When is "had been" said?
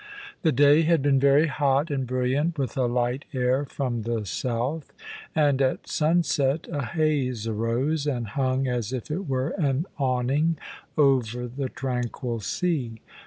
0.81-1.19